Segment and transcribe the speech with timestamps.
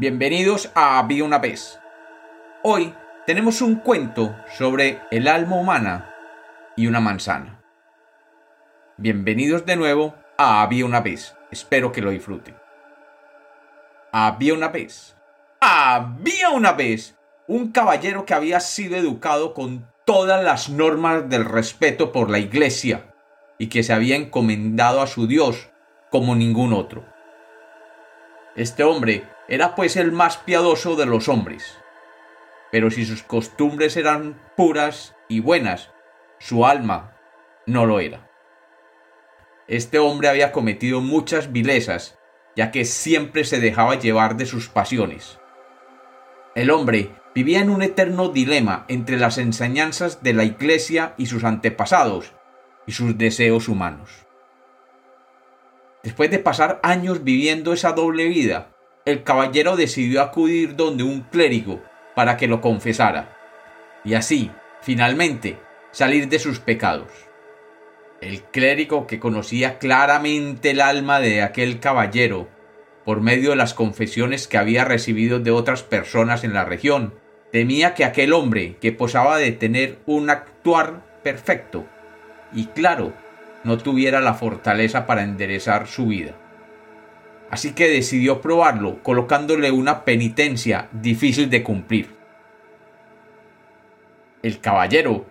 [0.00, 1.78] Bienvenidos a Había una vez.
[2.62, 2.94] Hoy
[3.26, 6.14] tenemos un cuento sobre el alma humana
[6.74, 7.62] y una manzana.
[8.96, 11.36] Bienvenidos de nuevo a Había una vez.
[11.50, 12.56] Espero que lo disfruten.
[14.10, 15.18] Había una vez.
[15.60, 22.10] Había una vez un caballero que había sido educado con todas las normas del respeto
[22.10, 23.12] por la iglesia
[23.58, 25.68] y que se había encomendado a su Dios
[26.10, 27.04] como ningún otro.
[28.56, 31.78] Este hombre era pues el más piadoso de los hombres.
[32.72, 35.90] Pero si sus costumbres eran puras y buenas,
[36.38, 37.16] su alma
[37.66, 38.28] no lo era.
[39.68, 42.18] Este hombre había cometido muchas vilezas,
[42.56, 45.38] ya que siempre se dejaba llevar de sus pasiones.
[46.56, 51.44] El hombre vivía en un eterno dilema entre las enseñanzas de la Iglesia y sus
[51.44, 52.32] antepasados
[52.86, 54.26] y sus deseos humanos.
[56.02, 58.70] Después de pasar años viviendo esa doble vida,
[59.04, 61.82] el caballero decidió acudir donde un clérigo
[62.14, 63.36] para que lo confesara,
[64.04, 65.58] y así, finalmente,
[65.90, 67.08] salir de sus pecados.
[68.20, 72.48] El clérigo que conocía claramente el alma de aquel caballero,
[73.04, 77.14] por medio de las confesiones que había recibido de otras personas en la región,
[77.52, 81.86] temía que aquel hombre que posaba de tener un actuar perfecto
[82.52, 83.12] y claro
[83.64, 86.32] no tuviera la fortaleza para enderezar su vida.
[87.50, 92.08] Así que decidió probarlo colocándole una penitencia difícil de cumplir.
[94.42, 95.26] El caballero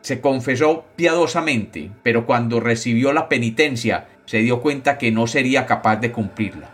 [0.00, 5.96] se confesó piadosamente, pero cuando recibió la penitencia se dio cuenta que no sería capaz
[5.96, 6.70] de cumplirla,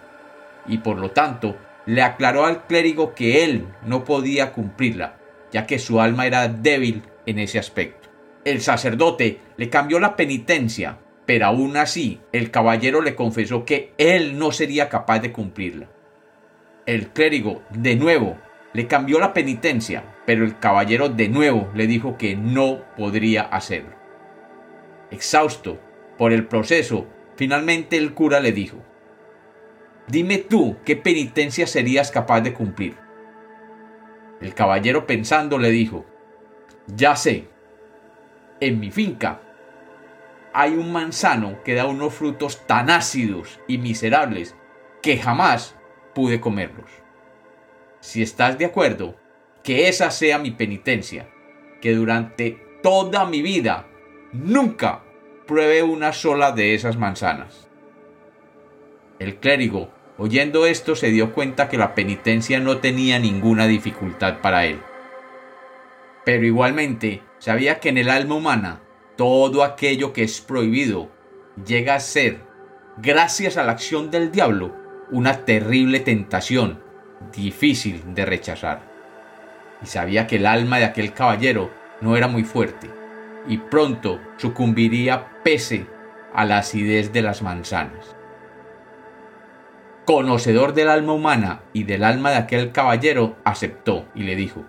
[0.66, 5.16] y por lo tanto le aclaró al clérigo que él no podía cumplirla,
[5.52, 8.03] ya que su alma era débil en ese aspecto.
[8.44, 14.38] El sacerdote le cambió la penitencia, pero aún así el caballero le confesó que él
[14.38, 15.88] no sería capaz de cumplirla.
[16.84, 18.36] El clérigo, de nuevo,
[18.74, 23.94] le cambió la penitencia, pero el caballero de nuevo le dijo que no podría hacerlo.
[25.10, 25.80] Exhausto
[26.18, 27.06] por el proceso,
[27.36, 28.78] finalmente el cura le dijo,
[30.06, 32.96] Dime tú qué penitencia serías capaz de cumplir.
[34.42, 36.04] El caballero pensando le dijo,
[36.94, 37.48] Ya sé,
[38.60, 39.40] en mi finca
[40.52, 44.54] hay un manzano que da unos frutos tan ácidos y miserables
[45.02, 45.76] que jamás
[46.14, 46.88] pude comerlos.
[48.00, 49.16] Si estás de acuerdo,
[49.64, 51.28] que esa sea mi penitencia,
[51.80, 53.88] que durante toda mi vida
[54.32, 55.02] nunca
[55.46, 57.68] pruebe una sola de esas manzanas.
[59.18, 64.66] El clérigo, oyendo esto, se dio cuenta que la penitencia no tenía ninguna dificultad para
[64.66, 64.80] él.
[66.24, 68.80] Pero igualmente sabía que en el alma humana
[69.18, 71.10] todo aquello que es prohibido
[71.66, 72.40] llega a ser,
[72.96, 74.74] gracias a la acción del diablo,
[75.10, 76.80] una terrible tentación
[77.36, 78.80] difícil de rechazar.
[79.82, 82.90] Y sabía que el alma de aquel caballero no era muy fuerte
[83.46, 85.86] y pronto sucumbiría pese
[86.32, 88.16] a la acidez de las manzanas
[90.06, 94.62] conocedor del alma humana y del alma de aquel caballero, aceptó y le dijo,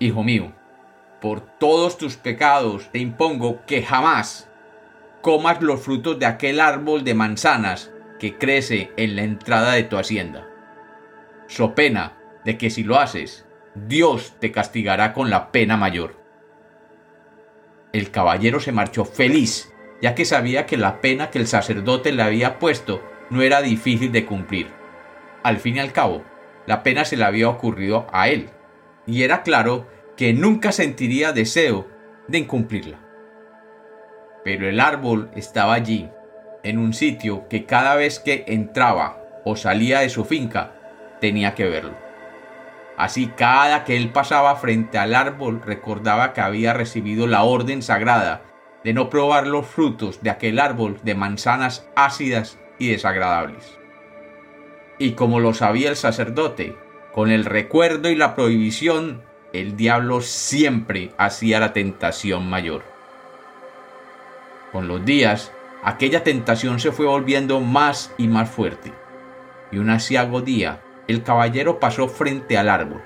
[0.00, 0.52] Hijo mío,
[1.20, 4.48] por todos tus pecados te impongo que jamás
[5.22, 9.96] comas los frutos de aquel árbol de manzanas que crece en la entrada de tu
[9.96, 10.46] hacienda.
[11.48, 16.16] So pena de que si lo haces, Dios te castigará con la pena mayor.
[17.92, 22.22] El caballero se marchó feliz, ya que sabía que la pena que el sacerdote le
[22.22, 24.68] había puesto no era difícil de cumplir.
[25.42, 26.22] Al fin y al cabo,
[26.66, 28.50] la pena se le había ocurrido a él,
[29.06, 31.86] y era claro que nunca sentiría deseo
[32.28, 33.00] de incumplirla.
[34.44, 36.08] Pero el árbol estaba allí,
[36.62, 40.74] en un sitio que cada vez que entraba o salía de su finca,
[41.20, 41.96] tenía que verlo.
[42.96, 48.42] Así cada que él pasaba frente al árbol recordaba que había recibido la orden sagrada
[48.84, 53.78] de no probar los frutos de aquel árbol de manzanas ácidas y desagradables.
[54.98, 56.74] Y como lo sabía el sacerdote,
[57.12, 59.25] con el recuerdo y la prohibición,
[59.60, 62.82] el diablo siempre hacía la tentación mayor.
[64.72, 68.92] Con los días, aquella tentación se fue volviendo más y más fuerte,
[69.72, 73.02] y un asiago día el caballero pasó frente al árbol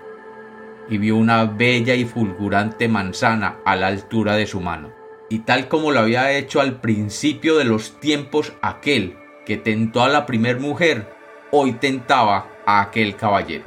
[0.91, 4.91] y vio una bella y fulgurante manzana a la altura de su mano.
[5.29, 10.09] Y tal como lo había hecho al principio de los tiempos aquel que tentó a
[10.09, 11.15] la primer mujer,
[11.53, 13.65] hoy tentaba a aquel caballero.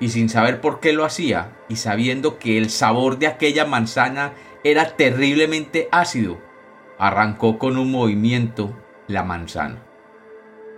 [0.00, 4.32] Y sin saber por qué lo hacía, y sabiendo que el sabor de aquella manzana
[4.64, 6.40] era terriblemente ácido,
[6.98, 8.76] arrancó con un movimiento
[9.06, 9.82] la manzana.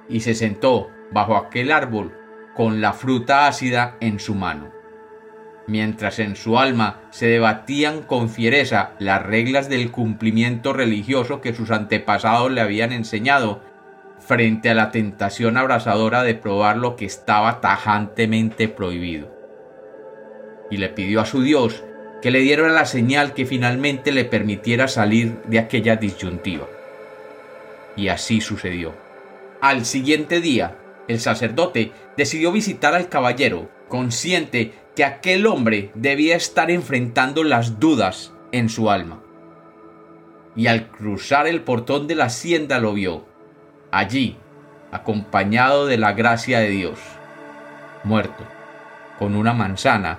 [0.08, 2.14] Y se sentó bajo aquel árbol
[2.55, 4.73] con la fruta ácida en su mano.
[5.67, 11.70] Mientras en su alma se debatían con fiereza las reglas del cumplimiento religioso que sus
[11.70, 13.61] antepasados le habían enseñado,
[14.19, 19.38] frente a la tentación abrasadora de probar lo que estaba tajantemente prohibido.
[20.70, 21.85] Y le pidió a su Dios
[22.20, 26.67] que le diera la señal que finalmente le permitiera salir de aquella disyuntiva.
[27.97, 28.94] Y así sucedió.
[29.61, 30.76] Al siguiente día,
[31.06, 38.32] el sacerdote decidió visitar al caballero, consciente que aquel hombre debía estar enfrentando las dudas
[38.53, 39.23] en su alma.
[40.56, 43.25] Y al cruzar el portón de la hacienda lo vio,
[43.93, 44.37] allí,
[44.91, 46.99] acompañado de la gracia de Dios,
[48.03, 48.44] muerto,
[49.19, 50.19] con una manzana